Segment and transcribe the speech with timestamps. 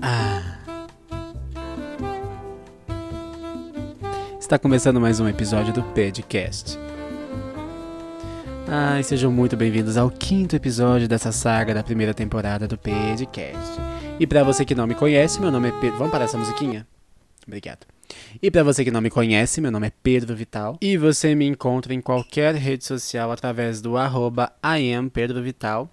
[0.00, 0.58] Ah.
[4.38, 6.78] Está começando mais um episódio do podcast.
[8.66, 13.80] Ai, sejam muito bem-vindos ao quinto episódio dessa saga da primeira temporada do podcast.
[14.20, 15.98] E para você que não me conhece, meu nome é Pedro.
[15.98, 16.86] Vamos parar essa musiquinha?
[17.46, 17.86] Obrigado.
[18.42, 21.46] E para você que não me conhece, meu nome é Pedro Vital e você me
[21.46, 24.52] encontra em qualquer rede social através do arroba
[25.42, 25.90] Vital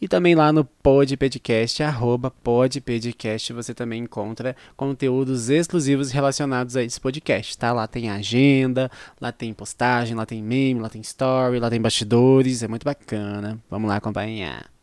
[0.00, 7.00] e também lá no Podpodcast, arroba Podpodcast, você também encontra conteúdos exclusivos relacionados a esse
[7.00, 7.72] podcast, tá?
[7.72, 12.62] Lá tem agenda, lá tem postagem, lá tem meme, lá tem story, lá tem bastidores,
[12.62, 13.58] é muito bacana.
[13.70, 14.75] Vamos lá acompanhar.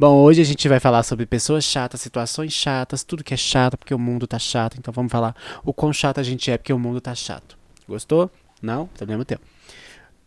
[0.00, 3.76] Bom, hoje a gente vai falar sobre pessoas chatas, situações chatas, tudo que é chato
[3.76, 4.76] porque o mundo tá chato.
[4.78, 5.34] Então vamos falar
[5.64, 7.58] o quão chato a gente é porque o mundo tá chato.
[7.88, 8.30] Gostou?
[8.62, 8.86] Não?
[8.86, 9.40] Problema teu.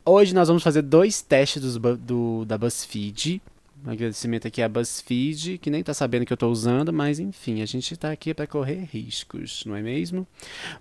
[0.04, 3.42] Hoje nós vamos fazer dois testes do, do, da BuzzFeed.
[3.88, 7.62] Um agradecimento aqui à BuzzFeed, que nem tá sabendo que eu tô usando, mas enfim,
[7.62, 10.28] a gente tá aqui para correr riscos, não é mesmo?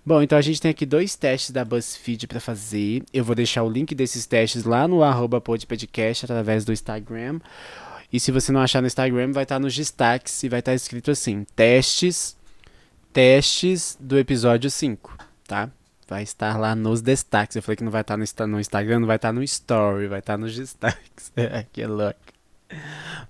[0.05, 3.03] Bom, então a gente tem aqui dois testes da BuzzFeed para fazer.
[3.13, 7.39] Eu vou deixar o link desses testes lá no arroba podcast através do Instagram.
[8.11, 11.11] E se você não achar no Instagram, vai estar nos destaques e vai estar escrito
[11.11, 12.35] assim: testes,
[13.13, 15.17] testes do episódio 5,
[15.47, 15.69] tá?
[16.07, 17.55] Vai estar lá nos destaques.
[17.55, 20.37] Eu falei que não vai estar no, Instagram, não vai estar no Story, vai estar
[20.37, 21.31] nos destaques.
[21.71, 22.19] que louco.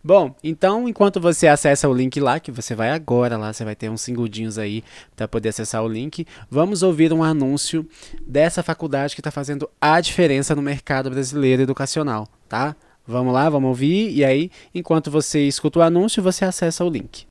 [0.03, 3.75] Bom, então enquanto você acessa o link lá, que você vai agora lá, você vai
[3.75, 4.83] ter uns segundinhos aí
[5.15, 7.87] para poder acessar o link, vamos ouvir um anúncio
[8.25, 12.75] dessa faculdade que está fazendo a diferença no mercado brasileiro educacional, tá?
[13.07, 14.11] Vamos lá, vamos ouvir.
[14.11, 17.25] E aí, enquanto você escuta o anúncio, você acessa o link.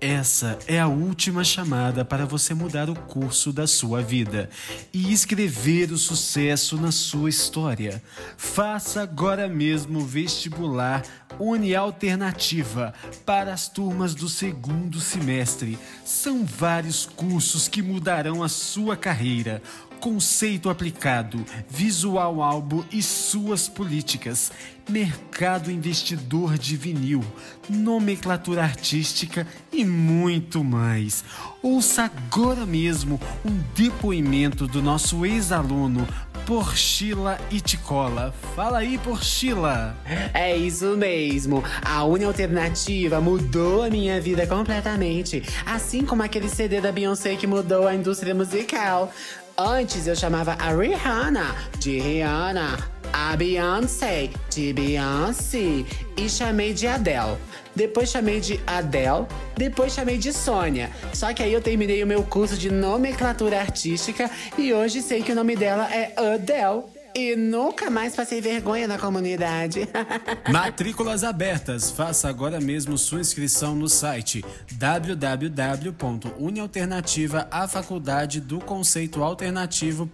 [0.00, 4.50] Essa é a última chamada para você mudar o curso da sua vida
[4.92, 8.02] e escrever o sucesso na sua história.
[8.36, 11.02] Faça agora mesmo o vestibular
[11.38, 12.92] Unialternativa
[13.24, 15.78] para as turmas do segundo semestre.
[16.04, 19.62] São vários cursos que mudarão a sua carreira
[20.00, 24.52] conceito aplicado, visual álbum e suas políticas,
[24.88, 27.24] mercado investidor de vinil,
[27.68, 31.24] nomenclatura artística e muito mais.
[31.62, 36.06] Ouça agora mesmo um depoimento do nosso ex-aluno
[36.46, 38.32] Porchila Iticola.
[38.54, 39.96] Fala aí, Porchila!
[40.32, 41.64] É isso mesmo.
[41.82, 45.42] A Uni Alternativa mudou a minha vida completamente.
[45.66, 49.12] Assim como aquele CD da Beyoncé que mudou a indústria musical.
[49.58, 52.76] Antes eu chamava a Rihanna de Rihanna,
[53.10, 55.82] a Beyoncé de Beyoncé
[56.14, 57.38] e chamei de Adele.
[57.74, 60.90] Depois chamei de Adele, depois chamei de Sônia.
[61.14, 65.32] Só que aí eu terminei o meu curso de nomenclatura artística e hoje sei que
[65.32, 66.95] o nome dela é Adele.
[67.18, 69.88] E nunca mais passei vergonha na comunidade.
[70.52, 71.90] Matrículas abertas.
[71.90, 80.06] Faça agora mesmo sua inscrição no site www.unialternativa a faculdade do conceito alternativo.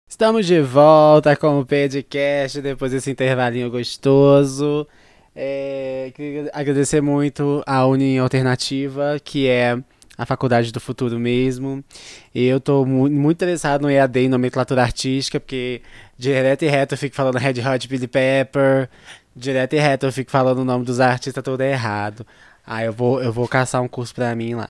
[0.10, 4.88] Estamos de volta com o podcast depois desse intervalinho gostoso.
[5.36, 9.78] É, queria agradecer muito a Uni Alternativa, que é
[10.18, 11.84] a faculdade do futuro mesmo.
[12.34, 15.82] E eu estou mu muito interessado no EAD em nomenclatura artística, porque
[16.18, 18.90] direto e reto eu fico falando Red Hot Chili Pepper,
[19.36, 22.26] direto e reto eu fico falando o nome dos artistas todo errado.
[22.68, 24.68] Ah, eu vou, eu vou caçar um curso pra mim lá.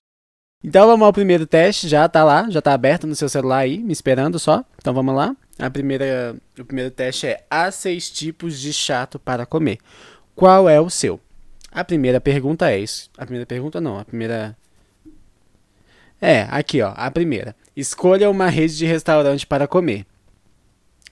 [0.63, 3.79] Então vamos ao primeiro teste, já tá lá, já tá aberto no seu celular aí,
[3.79, 4.63] me esperando só.
[4.77, 5.35] Então vamos lá.
[5.57, 9.79] A primeira, o primeiro teste é há seis tipos de chato para comer.
[10.35, 11.19] Qual é o seu?
[11.71, 13.09] A primeira pergunta é isso.
[13.17, 14.55] A primeira pergunta não, a primeira
[16.21, 17.55] É, aqui ó, a primeira.
[17.75, 20.05] Escolha uma rede de restaurante para comer.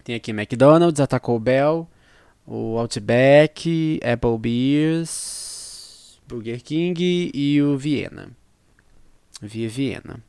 [0.04, 1.88] Tem aqui McDonald's, a Taco Bell,
[2.46, 5.55] o Outback, Applebee's,
[6.28, 8.30] Burger King e o Viena.
[9.42, 10.24] Via Viena.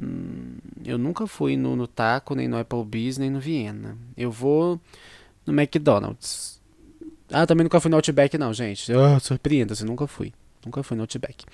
[0.00, 3.96] Hum, eu nunca fui no, no Taco, nem no Applebee's, nem no Viena.
[4.16, 4.80] Eu vou
[5.46, 6.60] no McDonald's.
[7.30, 8.92] Ah, também nunca fui no Outback, não, gente.
[8.92, 10.32] Oh, surpreenda-se, nunca fui.
[10.64, 11.44] Nunca fui no Outback.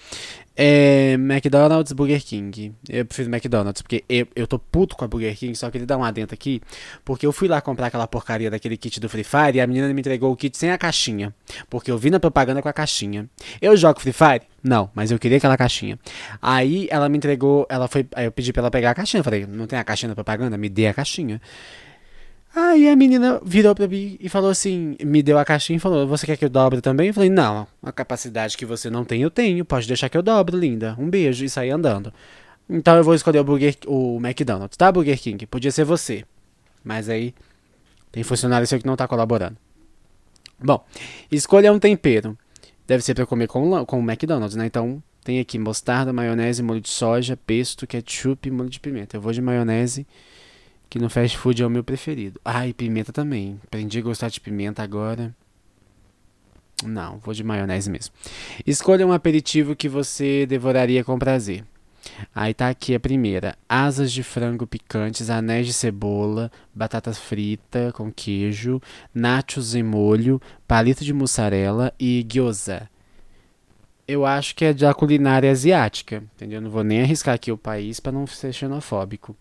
[0.57, 2.75] É, McDonald's, Burger King.
[2.89, 5.87] Eu prefiro McDonald's, porque eu, eu tô puto com a Burger King, só que ele
[5.87, 6.61] dá um adentro aqui.
[7.05, 9.93] Porque eu fui lá comprar aquela porcaria daquele kit do Free Fire e a menina
[9.93, 11.35] me entregou o kit sem a caixinha.
[11.69, 13.29] Porque eu vi na propaganda com a caixinha.
[13.61, 14.43] Eu jogo Free Fire?
[14.63, 15.99] Não, mas eu queria aquela caixinha.
[16.41, 18.07] Aí ela me entregou, ela foi.
[18.15, 19.21] Aí eu pedi pra ela pegar a caixinha.
[19.21, 20.59] Eu falei, não tem a caixinha da propaganda?
[20.59, 21.41] Me dê a caixinha.
[22.55, 26.07] Aí a menina virou pra mim e falou assim, me deu a caixinha e falou,
[26.07, 27.09] você quer que eu dobre também?
[27.09, 30.23] Eu falei, não, a capacidade que você não tem, eu tenho, pode deixar que eu
[30.23, 30.97] dobro, linda.
[30.99, 32.13] Um beijo, e saí andando.
[32.69, 35.47] Então eu vou escolher o, Burger, o McDonald's, tá, Burger King?
[35.47, 36.25] Podia ser você.
[36.83, 37.35] Mas aí
[38.11, 39.57] tem funcionário seu que não tá colaborando.
[40.63, 40.85] Bom,
[41.31, 42.37] escolha um tempero.
[42.87, 44.67] Deve ser pra comer com, com o McDonald's, né?
[44.67, 49.17] Então tem aqui mostarda, maionese, molho de soja, pesto, ketchup e molho de pimenta.
[49.17, 50.07] Eu vou de maionese
[50.91, 52.41] que no fast food é o meu preferido.
[52.45, 53.61] Ah, e pimenta também.
[53.65, 55.33] Aprendi a gostar de pimenta agora.
[56.85, 58.13] Não, vou de maionese mesmo.
[58.67, 61.65] Escolha um aperitivo que você devoraria com prazer.
[62.35, 68.11] Aí tá aqui a primeira: asas de frango picantes, anéis de cebola, batata frita com
[68.11, 68.81] queijo,
[69.15, 72.89] nachos em molho, palito de mussarela e gyoza.
[74.09, 76.61] Eu acho que é da culinária asiática, entendeu?
[76.61, 79.37] Não vou nem arriscar aqui o país para não ser xenofóbico.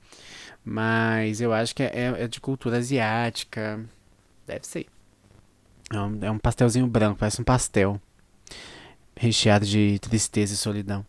[0.72, 3.84] Mas eu acho que é, é de cultura asiática.
[4.46, 4.86] Deve ser.
[5.92, 8.00] É um, é um pastelzinho branco, parece um pastel.
[9.18, 11.04] Recheado de tristeza e solidão.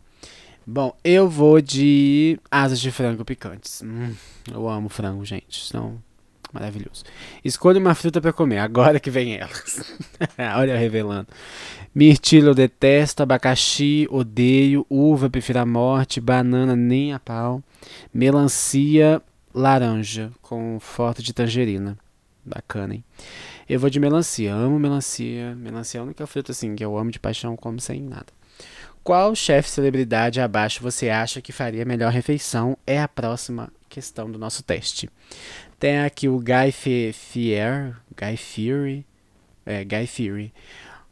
[0.65, 3.83] Bom, eu vou de asas de frango picantes.
[3.83, 4.15] Hum,
[4.51, 5.63] eu amo frango, gente.
[5.63, 6.01] São
[6.51, 7.03] maravilhoso.
[7.45, 9.95] Escolha uma fruta para comer, agora que vem elas.
[10.57, 11.27] Olha revelando.
[11.93, 17.61] Mirtilo eu detesto, abacaxi odeio, uva prefiro a morte, banana nem a pau,
[18.11, 19.21] melancia
[19.53, 21.97] laranja com foto de tangerina.
[22.43, 23.03] Bacana, hein?
[23.69, 24.53] Eu vou de melancia.
[24.53, 25.55] Amo melancia.
[25.55, 28.27] Melancia é a única fruta assim que eu amo de paixão, como sem nada.
[29.03, 32.77] Qual chefe celebridade abaixo você acha que faria melhor refeição?
[32.85, 35.09] É a próxima questão do nosso teste.
[35.79, 39.05] Tem aqui o Guy Fier, Guy Fury,
[39.65, 40.53] é, Guy Fury.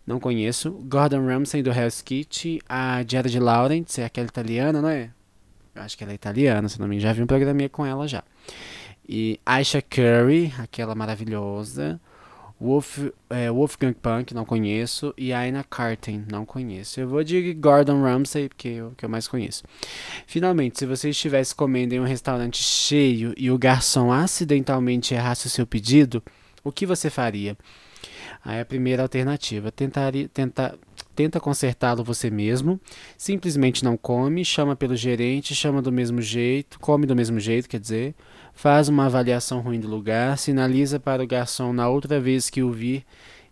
[0.06, 0.72] Não conheço.
[0.72, 5.12] Gordon Ramsay do Hell's Kitchen, a Jared Lawrence, é aquela italiana, não é?
[5.80, 7.10] Acho que ela é italiana, se não me engano.
[7.10, 8.24] Já vi um programinha com ela já.
[9.08, 12.00] E Aisha Curry, aquela maravilhosa.
[12.62, 13.00] Wolf,
[13.30, 15.14] é, Wolfgang Punk, não conheço.
[15.18, 17.00] E Aina Carten, não conheço.
[17.00, 19.64] Eu vou de Gordon Ramsay, porque é o que eu mais conheço.
[20.28, 25.50] Finalmente, se você estivesse comendo em um restaurante cheio e o garçom acidentalmente errasse o
[25.50, 26.22] seu pedido,
[26.64, 27.58] o que você faria?
[28.44, 30.78] Aí a primeira alternativa, tentaria, tenta,
[31.20, 32.80] tenta consertá-lo você mesmo,
[33.18, 37.78] simplesmente não come, chama pelo gerente, chama do mesmo jeito, come do mesmo jeito, quer
[37.78, 38.16] dizer,
[38.54, 42.72] faz uma avaliação ruim do lugar, sinaliza para o garçom na outra vez que o
[42.72, 43.04] vir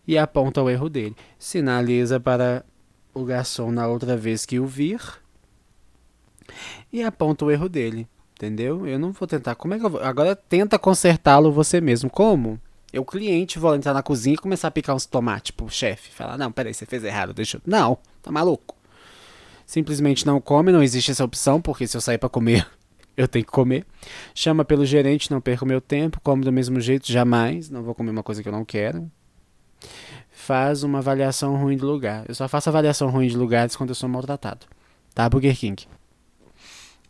[0.07, 1.13] e aponta o erro dele.
[1.37, 2.63] Sinaliza para
[3.13, 5.01] o garçom na outra vez que o vir
[6.89, 8.07] e aponta o erro dele.
[8.31, 8.87] Entendeu?
[8.87, 9.55] Eu não vou tentar.
[9.55, 10.01] Como é que eu vou?
[10.01, 12.09] Agora tenta consertá-lo você mesmo.
[12.09, 12.61] Como?
[12.97, 16.09] Eu, cliente, vou entrar na cozinha e começar a picar uns tomates pro chefe.
[16.09, 17.61] Falar, não, peraí, você fez errado, deixa eu...
[17.63, 18.75] Não, tá maluco.
[19.67, 22.67] Simplesmente não come, não existe essa opção, porque se eu sair para comer,
[23.15, 23.85] eu tenho que comer.
[24.33, 28.09] Chama pelo gerente, não perco meu tempo, come do mesmo jeito, jamais, não vou comer
[28.09, 29.07] uma coisa que eu não quero.
[30.31, 32.25] Faz uma avaliação ruim do lugar.
[32.27, 34.65] Eu só faço avaliação ruim de lugares quando eu sou maltratado.
[35.13, 35.87] Tá, Burger King?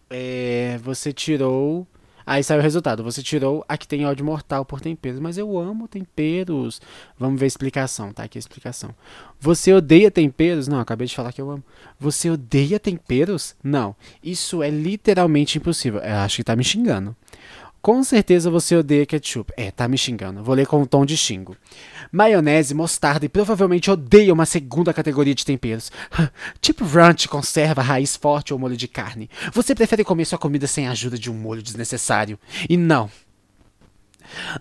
[0.09, 1.87] É, você tirou
[2.27, 3.05] Aí sai o resultado.
[3.05, 5.17] Você tirou a que tem ódio mortal por temperos.
[5.17, 6.81] Mas eu amo temperos.
[7.17, 8.23] Vamos ver a explicação, tá?
[8.23, 8.93] Aqui a explicação.
[9.39, 10.67] Você odeia temperos?
[10.67, 11.63] Não, acabei de falar que eu amo.
[11.97, 13.55] Você odeia temperos?
[13.63, 13.95] Não.
[14.21, 16.01] Isso é literalmente impossível.
[16.01, 17.15] Eu acho que tá me xingando.
[17.81, 19.53] Com certeza você odeia ketchup.
[19.55, 20.43] É, tá me xingando.
[20.43, 21.55] Vou ler com um tom de xingo.
[22.11, 25.91] Maionese, mostarda e provavelmente odeia uma segunda categoria de temperos.
[26.59, 29.29] tipo ranch, conserva, raiz forte ou molho de carne.
[29.53, 32.39] Você prefere comer sua comida sem a ajuda de um molho desnecessário.
[32.69, 33.09] E não.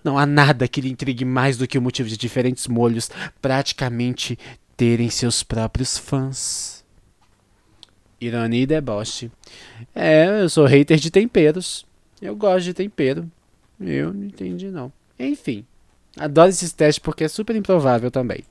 [0.05, 4.39] Não há nada que lhe intrigue mais do que o motivo de diferentes molhos praticamente
[4.77, 6.85] terem seus próprios fãs.
[8.21, 9.31] Ironia e deboche.
[9.95, 11.86] É, eu sou hater de temperos.
[12.21, 13.31] Eu gosto de tempero.
[13.81, 14.93] Eu não entendi, não.
[15.19, 15.65] Enfim,
[16.19, 18.43] adoro esses testes porque é super improvável também.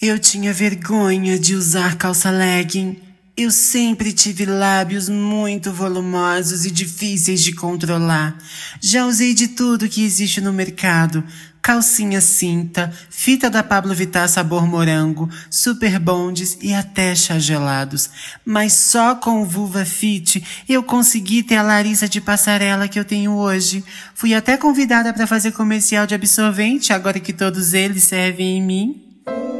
[0.00, 3.00] Eu tinha vergonha de usar calça legging.
[3.36, 8.36] Eu sempre tive lábios muito volumosos e difíceis de controlar.
[8.80, 11.22] Já usei de tudo que existe no mercado:
[11.60, 18.10] calcinha cinta, fita da Pablo Vittar sabor morango, super bondes e até chá gelados.
[18.44, 23.04] Mas só com o Vulva Fit eu consegui ter a Larissa de passarela que eu
[23.04, 23.84] tenho hoje.
[24.14, 29.57] Fui até convidada para fazer comercial de absorvente agora que todos eles servem em mim.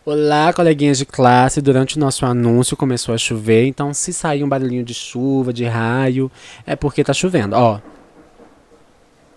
[0.05, 1.59] Olá, coleguinhas de classe.
[1.59, 5.65] Durante o nosso anúncio começou a chover, então se sair um barulhinho de chuva, de
[5.65, 6.31] raio,
[6.65, 7.57] é porque tá chovendo.
[7.57, 7.81] Ó.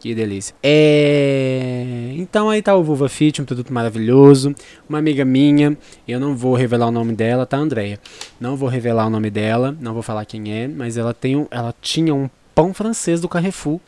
[0.02, 0.52] Que delícia.
[0.60, 2.10] É...
[2.16, 4.52] Então aí tá o Vulva Fit, um produto maravilhoso.
[4.88, 5.78] Uma amiga minha,
[6.08, 8.00] eu não vou revelar o nome dela, tá, Andréia?
[8.40, 11.46] Não vou revelar o nome dela, não vou falar quem é, mas ela, tem um,
[11.52, 13.78] ela tinha um pão francês do Carrefour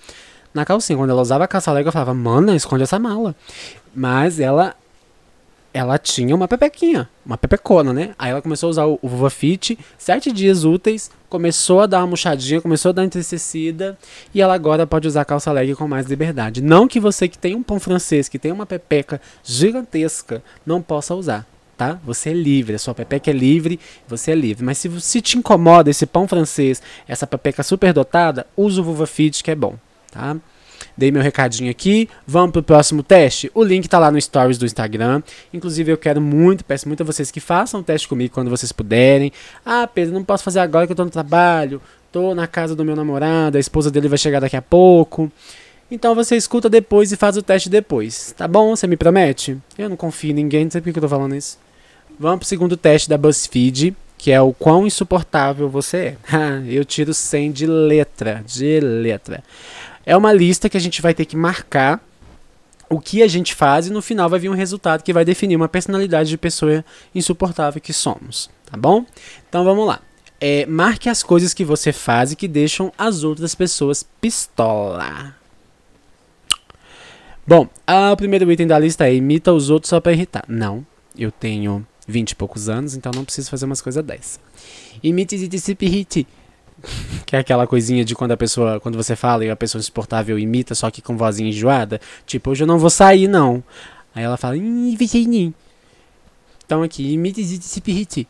[0.55, 0.97] na calcinha.
[0.97, 3.35] Quando ela usava a calça eu falava, mana, esconde essa mala.
[3.93, 4.77] Mas ela
[5.75, 8.15] ela tinha uma pepequinha, uma pepecona, né?
[8.17, 12.07] Aí ela começou a usar o, Vulva Fit, sete dias úteis, começou a dar uma
[12.07, 13.99] murchadinha, começou a dar entristecida,
[14.33, 16.63] e ela agora pode usar calça leg com mais liberdade.
[16.63, 21.13] Não que você que tem um pão francês, que tem uma pepeca gigantesca, não possa
[21.13, 21.45] usar,
[21.77, 21.99] tá?
[22.05, 24.65] Você é livre, a sua pepeca é livre, você é livre.
[24.65, 29.09] Mas se, se te incomoda esse pão francês, essa pepeca super dotada, usa o Vulva
[29.09, 29.75] Fit, que é bom,
[30.13, 30.37] tá?
[30.97, 32.09] Dei meu recadinho aqui.
[32.27, 33.51] Vamos pro próximo teste?
[33.55, 35.23] O link tá lá no stories do Instagram.
[35.53, 38.71] Inclusive, eu quero muito, peço muito a vocês que façam o teste comigo quando vocês
[38.71, 39.33] puderem.
[39.65, 41.81] Ah, Pedro, não posso fazer agora que eu tô no trabalho.
[42.13, 45.31] Tô na casa do meu namorado, a esposa dele vai chegar daqui a pouco.
[45.91, 48.33] Então você escuta depois e faz o teste depois.
[48.37, 48.75] Tá bom?
[48.75, 49.59] Você me promete?
[49.77, 51.59] Eu não confio em ninguém, não sei por que eu tô falando isso.
[52.19, 56.17] Vamos pro segundo teste da BuzzFeed, que é o quão insuportável você é.
[56.69, 59.43] eu tiro 100 de letra, de letra.
[60.07, 62.03] É uma lista que a gente vai ter que marcar
[62.89, 65.57] o que a gente faz e no final vai vir um resultado que vai definir
[65.57, 66.85] uma personalidade de pessoa
[67.15, 69.05] insuportável que somos, tá bom?
[69.49, 70.01] Então vamos lá.
[70.41, 75.35] É, marque as coisas que você faz e que deixam as outras pessoas pistola.
[77.47, 80.45] Bom, a, o primeiro item da lista é imita os outros só para irritar.
[80.49, 80.85] Não,
[81.17, 84.41] eu tenho 20 e poucos anos, então não preciso fazer umas coisas dessas.
[85.03, 86.27] Imite e se irrite.
[87.27, 90.39] Que é aquela coisinha de quando a pessoa, quando você fala e a pessoa insuportável
[90.39, 92.01] imita, só que com vozinha enjoada.
[92.27, 93.63] Tipo, hoje eu não vou sair, não.
[94.15, 94.57] Aí ela fala,
[96.65, 98.29] Então aqui, imite se.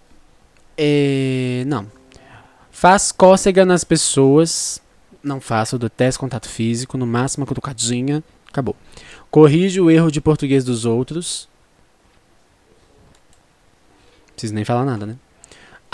[0.77, 1.87] É, não.
[2.71, 4.81] Faz cócega nas pessoas.
[5.23, 6.99] Não faço, detesto contato físico.
[6.99, 8.23] No máximo, cutucadinha.
[8.49, 8.77] Acabou.
[9.31, 11.49] Corrige o erro de português dos outros.
[14.29, 15.17] Não preciso nem falar nada, né?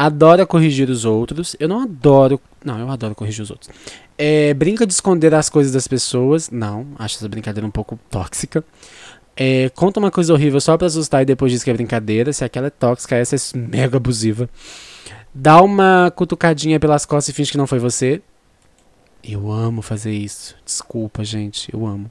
[0.00, 1.54] Adora corrigir os outros.
[1.60, 2.40] Eu não adoro.
[2.64, 3.68] Não, eu adoro corrigir os outros.
[4.16, 6.50] É, brinca de esconder as coisas das pessoas.
[6.50, 8.64] Não, acho essa brincadeira um pouco tóxica.
[9.36, 12.32] É, conta uma coisa horrível só pra assustar e depois diz que é brincadeira.
[12.32, 14.48] Se aquela é tóxica, essa é mega abusiva.
[15.34, 18.22] Dá uma cutucadinha pelas costas e finge que não foi você.
[19.22, 20.56] Eu amo fazer isso.
[20.64, 21.72] Desculpa, gente.
[21.72, 22.10] Eu amo.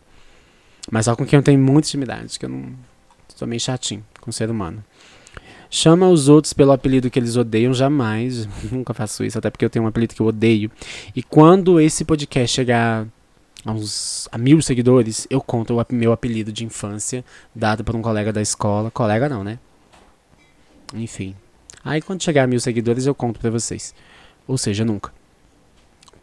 [0.92, 2.72] Mas só com quem eu tenho muita intimidade, que eu não.
[3.36, 4.84] Sou meio chatinho com o ser humano.
[5.70, 8.48] Chama os outros pelo apelido que eles odeiam, jamais.
[8.72, 10.72] Nunca faço isso, até porque eu tenho um apelido que eu odeio.
[11.16, 13.08] E quando esse podcast chegar
[13.64, 17.24] a, uns, a mil seguidores, eu conto o meu apelido de infância,
[17.54, 18.90] dado por um colega da escola.
[18.90, 19.60] Colega não, né?
[20.94, 21.36] Enfim.
[21.84, 23.94] Aí quando chegar a mil seguidores, eu conto pra vocês.
[24.48, 25.19] Ou seja, nunca.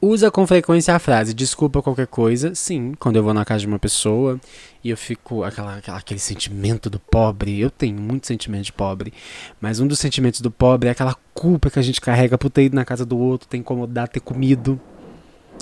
[0.00, 2.54] Usa com frequência a frase desculpa qualquer coisa.
[2.54, 4.38] Sim, quando eu vou na casa de uma pessoa
[4.84, 7.58] e eu fico aquela, aquela, aquele sentimento do pobre.
[7.58, 9.12] Eu tenho muito sentimento de pobre,
[9.60, 12.64] mas um dos sentimentos do pobre é aquela culpa que a gente carrega por ter
[12.64, 14.78] ido na casa do outro, ter incomodado, ter comido.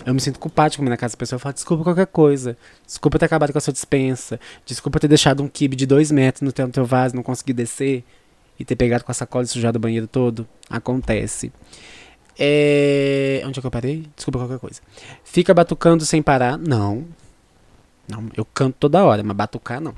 [0.05, 1.37] Eu me sinto culpado de comer na casa da pessoa.
[1.37, 2.57] Eu falo, desculpa qualquer coisa.
[2.85, 4.41] Desculpa ter acabado com a sua dispensa.
[4.67, 7.53] Desculpa ter deixado um kibe de dois metros no teu, no teu vaso, não conseguir
[7.53, 8.03] descer.
[8.59, 10.47] E ter pegado com a sacola e sujado o banheiro todo.
[10.69, 11.53] Acontece.
[12.39, 13.43] É...
[13.45, 14.07] Onde é que eu parei?
[14.17, 14.81] Desculpa qualquer coisa.
[15.25, 16.59] Fica batucando sem parar?
[16.59, 17.05] Não.
[18.09, 19.95] Não, eu canto toda hora, mas batucar não.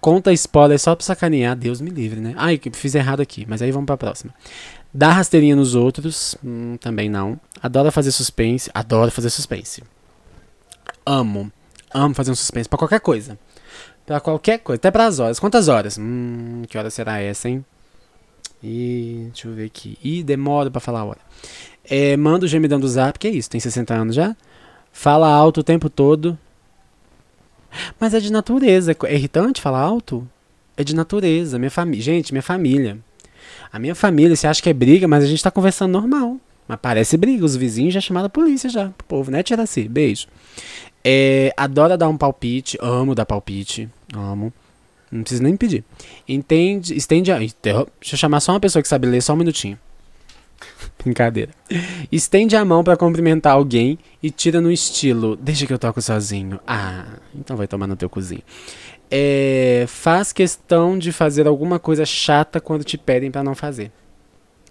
[0.00, 2.34] Conta spoiler só pra sacanear, Deus me livre, né?
[2.38, 4.34] Ai, fiz errado aqui, mas aí vamos pra próxima.
[4.92, 6.34] Dá rasteirinha nos outros?
[6.42, 7.38] Hum, também não.
[7.62, 8.70] Adora fazer suspense?
[8.72, 9.82] Adoro fazer suspense.
[11.04, 11.52] Amo.
[11.92, 13.38] Amo fazer um suspense pra qualquer coisa.
[14.06, 15.38] Pra qualquer coisa, até pras horas.
[15.38, 15.98] Quantas horas?
[15.98, 17.64] Hum, que hora será essa, hein?
[18.62, 19.98] E deixa eu ver aqui.
[20.02, 21.20] Ih, demora pra falar a hora.
[21.84, 24.36] É, manda o gemidão do zap, que é isso, tem 60 anos já.
[24.92, 26.38] Fala alto o tempo todo.
[27.98, 28.96] Mas é de natureza.
[29.04, 30.26] É irritante falar alto?
[30.76, 31.58] É de natureza.
[31.58, 32.02] Minha família.
[32.02, 32.98] Gente, minha família.
[33.72, 36.36] A minha família, você acha que é briga, mas a gente tá conversando normal.
[36.66, 37.44] Mas parece briga.
[37.44, 38.90] Os vizinhos já chamaram a polícia já.
[38.90, 39.88] Pro povo, né, Tiraci?
[39.88, 40.26] Beijo.
[41.04, 42.76] É, adora dar um palpite.
[42.80, 43.88] Amo dar palpite.
[44.14, 44.52] Amo.
[45.10, 45.84] Não precisa nem pedir.
[46.28, 47.38] Entende, estende a.
[47.38, 49.78] Deixa eu chamar só uma pessoa que sabe ler, só um minutinho.
[51.02, 51.50] Brincadeira.
[52.12, 55.36] Estende a mão para cumprimentar alguém e tira no estilo.
[55.36, 56.60] Deixa que eu toco sozinho.
[56.66, 58.42] Ah, então vai tomar no teu cozinho.
[59.10, 63.90] É, faz questão de fazer alguma coisa chata quando te pedem para não fazer.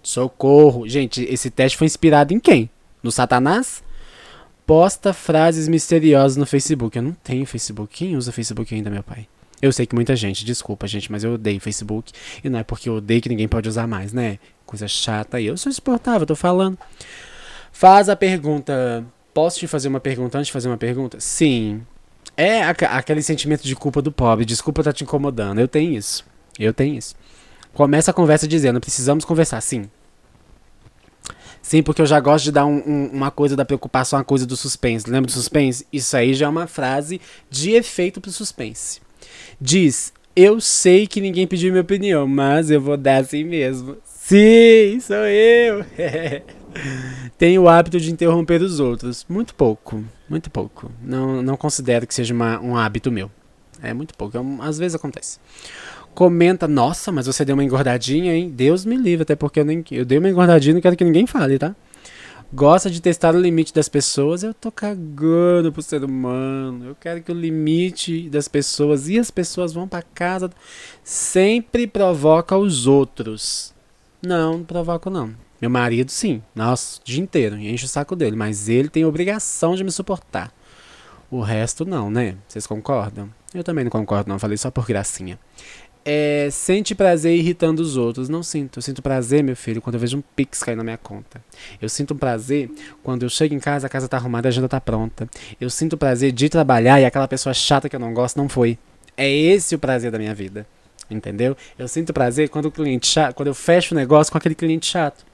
[0.02, 0.88] Socorro.
[0.88, 2.70] Gente, esse teste foi inspirado em quem?
[3.02, 3.82] No Satanás?
[4.66, 6.96] Posta frases misteriosas no Facebook.
[6.96, 7.94] Eu não tenho Facebook.
[7.94, 9.26] Quem usa Facebook ainda, meu pai?
[9.62, 12.12] Eu sei que muita gente, desculpa, gente, mas eu odeio Facebook.
[12.42, 14.38] E não é porque eu odeio que ninguém pode usar mais, né?
[14.64, 15.46] Coisa chata aí.
[15.46, 16.78] Eu sou insuportável, tô falando.
[17.70, 19.04] Faz a pergunta.
[19.34, 21.20] Posso te fazer uma pergunta antes de fazer uma pergunta?
[21.20, 21.82] Sim.
[22.36, 24.44] É aquele sentimento de culpa do pobre.
[24.44, 25.60] Desculpa tá te incomodando.
[25.60, 26.24] Eu tenho isso.
[26.58, 27.14] Eu tenho isso.
[27.72, 29.60] Começa a conversa dizendo: precisamos conversar.
[29.60, 29.90] Sim.
[31.62, 34.46] Sim, porque eu já gosto de dar um, um, uma coisa da preocupação, uma coisa
[34.46, 35.08] do suspense.
[35.08, 35.86] Lembra do suspense?
[35.92, 39.00] Isso aí já é uma frase de efeito pro suspense.
[39.60, 43.96] Diz: Eu sei que ninguém pediu minha opinião, mas eu vou dar assim mesmo.
[44.04, 45.84] Sim, sou eu.
[47.36, 49.26] Tenho o hábito de interromper os outros.
[49.28, 50.90] Muito pouco, muito pouco.
[51.02, 53.30] Não, não considero que seja uma, um hábito meu.
[53.82, 54.36] É muito pouco.
[54.36, 55.38] É às vezes acontece.
[56.14, 58.50] Comenta, nossa, mas você deu uma engordadinha, hein?
[58.50, 61.04] Deus me livre, até porque eu, nem, eu dei uma engordadinha e não quero que
[61.04, 61.74] ninguém fale, tá?
[62.52, 66.86] Gosta de testar o limite das pessoas, eu tô cagando pro ser humano.
[66.86, 70.50] Eu quero que o limite das pessoas e as pessoas vão para casa
[71.04, 73.72] sempre provoca os outros.
[74.22, 75.34] Não, não provoco não.
[75.60, 79.84] Meu marido sim, nossa, dia inteiro, enche o saco dele, mas ele tem obrigação de
[79.84, 80.52] me suportar.
[81.30, 82.36] O resto não, né?
[82.48, 83.30] Vocês concordam?
[83.54, 85.38] Eu também não concordo não, falei só por gracinha
[86.04, 88.28] é, sente prazer irritando os outros.
[88.28, 88.78] Não sinto.
[88.78, 91.42] Eu sinto prazer, meu filho, quando eu vejo um pix cair na minha conta.
[91.80, 92.70] Eu sinto um prazer
[93.02, 95.28] quando eu chego em casa, a casa tá arrumada, a agenda tá pronta.
[95.60, 98.78] Eu sinto prazer de trabalhar e aquela pessoa chata que eu não gosto não foi.
[99.16, 100.66] É esse o prazer da minha vida.
[101.10, 101.56] Entendeu?
[101.78, 104.86] Eu sinto prazer quando o cliente chato, quando eu fecho o negócio com aquele cliente
[104.86, 105.24] chato.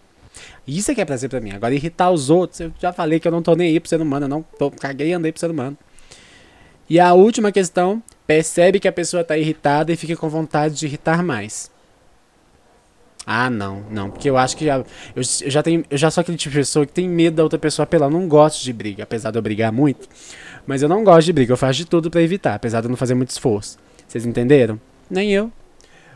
[0.67, 1.53] Isso é que é prazer pra mim.
[1.53, 4.01] Agora, irritar os outros, eu já falei que eu não tô nem aí pro ser
[4.01, 5.77] humano, eu não tô, caguei e andei pro ser humano.
[6.89, 10.87] E a última questão percebe que a pessoa está irritada e fica com vontade de
[10.87, 11.71] irritar mais.
[13.27, 14.85] Ah, não, não, porque eu acho que já, eu,
[15.17, 17.59] eu, já tenho, eu já sou aquele tipo de pessoa que tem medo da outra
[17.59, 18.07] pessoa apelar.
[18.07, 20.09] Eu não gosto de briga, apesar de eu brigar muito.
[20.65, 22.91] Mas eu não gosto de briga, eu faço de tudo para evitar, apesar de eu
[22.91, 23.79] não fazer muito esforço.
[24.07, 24.81] Vocês entenderam?
[25.11, 25.51] Nem eu.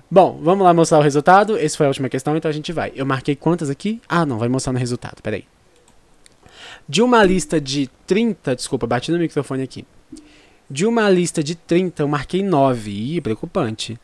[0.08, 1.58] Bom, vamos lá mostrar o resultado.
[1.58, 2.92] Essa foi a última questão, então a gente vai.
[2.94, 4.00] Eu marquei quantas aqui?
[4.08, 5.44] Ah, não, vai mostrar no resultado, peraí.
[6.88, 9.84] De uma lista de 30, desculpa, bati no microfone aqui.
[10.70, 12.90] De uma lista de 30, eu marquei 9.
[12.90, 13.98] Ih, preocupante.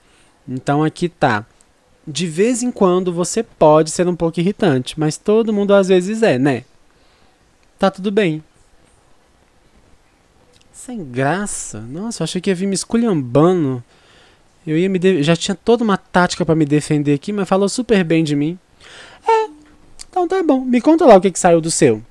[0.49, 1.47] Então aqui tá.
[2.07, 6.23] De vez em quando você pode ser um pouco irritante, mas todo mundo às vezes
[6.23, 6.65] é, né?
[7.79, 8.43] Tá tudo bem.
[10.73, 11.81] Sem graça.
[11.81, 13.83] Nossa, eu achei que ia vir me esculhambando.
[14.67, 15.23] Eu ia me de...
[15.23, 18.59] já tinha toda uma tática para me defender aqui, mas falou super bem de mim.
[19.27, 19.49] É.
[20.09, 20.65] Então tá bom.
[20.65, 22.03] Me conta lá o que, que saiu do seu.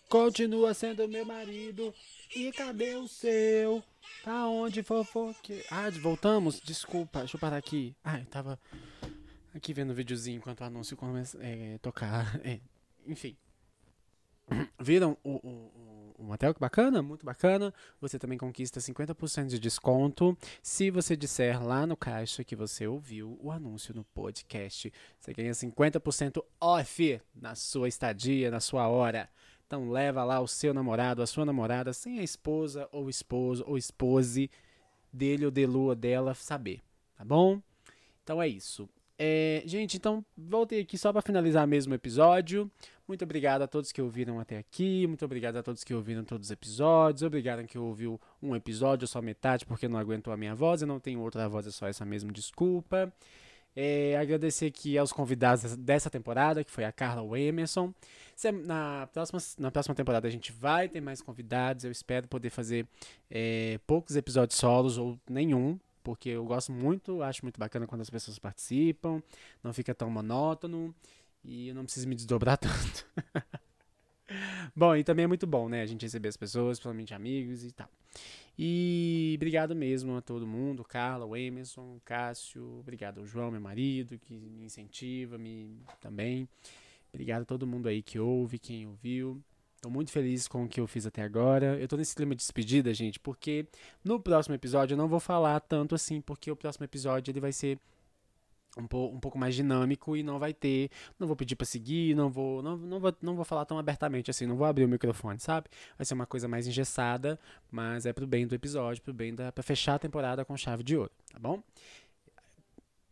[0.09, 1.93] Continua sendo meu marido.
[2.33, 3.83] E cadê o seu?
[4.23, 5.61] Tá onde, fofoque?
[5.69, 6.61] Ah, voltamos?
[6.61, 7.93] Desculpa, deixa eu parar aqui.
[8.03, 8.59] Ah, eu tava
[9.53, 12.39] aqui vendo o videozinho enquanto o anúncio começa a é, tocar.
[12.43, 12.59] É,
[13.05, 13.35] enfim.
[14.79, 16.53] Viram o, o, o, motel?
[16.53, 17.73] Que bacana, muito bacana.
[17.99, 23.37] Você também conquista 50% de desconto se você disser lá no caixa que você ouviu
[23.41, 24.91] o anúncio no podcast.
[25.19, 29.29] Você ganha 50% off na sua estadia, na sua hora.
[29.65, 33.77] Então leva lá o seu namorado, a sua namorada, sem a esposa ou esposo ou
[33.77, 34.49] espose
[35.11, 36.81] dele ou de lua dela saber,
[37.17, 37.61] tá bom?
[38.23, 38.89] Então é isso.
[39.19, 42.69] É, gente, então voltei aqui só para finalizar mesmo o episódio.
[43.07, 45.07] Muito obrigado a todos que ouviram até aqui.
[45.07, 47.23] Muito obrigado a todos que ouviram todos os episódios.
[47.23, 50.81] Obrigado a quem ouviu um episódio, só metade, porque não aguentou a minha voz.
[50.81, 53.11] Eu não tenho outra voz, é só essa mesmo, desculpa.
[53.79, 57.93] É, agradecer aqui aos convidados dessa temporada, que foi a Carla Emerson.
[58.65, 61.85] Na próxima, na próxima temporada a gente vai ter mais convidados.
[61.85, 62.87] Eu espero poder fazer
[63.29, 68.09] é, poucos episódios solos ou nenhum, porque eu gosto muito, acho muito bacana quando as
[68.09, 69.21] pessoas participam,
[69.61, 70.95] não fica tão monótono
[71.43, 73.05] e eu não preciso me desdobrar tanto.
[74.73, 77.73] bom, e também é muito bom, né, a gente receber as pessoas, principalmente amigos e
[77.73, 77.89] tal.
[78.57, 83.59] E obrigado mesmo a todo mundo, Carla, o Emerson, o Cássio, obrigado ao João, meu
[83.59, 86.47] marido, que me incentiva, me também.
[87.09, 89.43] Obrigado a todo mundo aí que ouve, quem ouviu.
[89.81, 91.79] Tô muito feliz com o que eu fiz até agora.
[91.79, 93.67] Eu tô nesse clima de despedida, gente, porque
[94.03, 97.51] no próximo episódio eu não vou falar tanto assim, porque o próximo episódio ele vai
[97.51, 97.79] ser
[98.77, 102.15] um, po um pouco mais dinâmico e não vai ter, não vou pedir para seguir,
[102.15, 104.87] não vou, não, não vou, não vou falar tão abertamente assim, não vou abrir o
[104.87, 105.67] microfone, sabe?
[105.97, 107.39] Vai ser uma coisa mais engessada,
[107.71, 110.83] mas é pro bem do episódio, pro bem da para fechar a temporada com chave
[110.83, 111.61] de ouro, tá bom?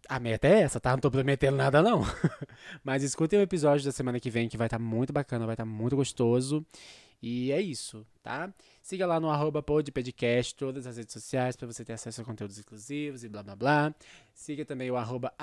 [0.07, 0.91] A meta é essa, tá?
[0.91, 2.01] Não tô prometendo nada, não.
[2.83, 5.53] Mas escutem o episódio da semana que vem, que vai estar tá muito bacana, vai
[5.53, 6.65] estar tá muito gostoso.
[7.21, 8.53] E é isso, tá?
[8.81, 9.63] Siga lá no arroba
[10.55, 13.95] todas as redes sociais, para você ter acesso a conteúdos exclusivos e blá blá blá.
[14.33, 15.33] Siga também o arroba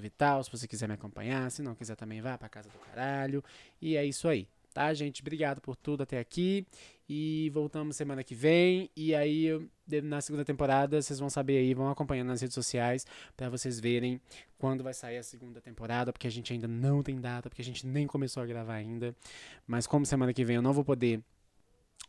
[0.00, 1.50] Vital, se você quiser me acompanhar.
[1.50, 3.44] Se não quiser, também vá pra casa do caralho.
[3.82, 5.20] E é isso aí, tá, gente?
[5.20, 6.66] Obrigado por tudo até aqui.
[7.12, 8.88] E voltamos semana que vem.
[8.96, 9.48] E aí,
[10.04, 13.04] na segunda temporada, vocês vão saber aí, vão acompanhando nas redes sociais
[13.36, 14.20] para vocês verem
[14.56, 17.64] quando vai sair a segunda temporada, porque a gente ainda não tem data, porque a
[17.64, 19.12] gente nem começou a gravar ainda.
[19.66, 21.20] Mas como semana que vem eu não vou poder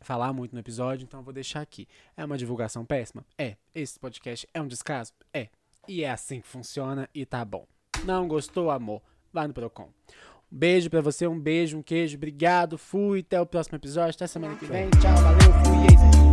[0.02, 1.88] falar muito no episódio, então eu vou deixar aqui.
[2.16, 3.26] É uma divulgação péssima?
[3.36, 3.56] É.
[3.74, 5.12] Esse podcast é um descaso?
[5.34, 5.48] É.
[5.88, 7.66] E é assim que funciona e tá bom.
[8.04, 9.02] Não gostou, amor?
[9.32, 9.90] Vai no Procon.
[10.52, 14.26] Um beijo para você, um beijo, um queijo, obrigado, fui, até o próximo episódio, até
[14.26, 16.31] semana que vem, tchau, valeu, fui, e é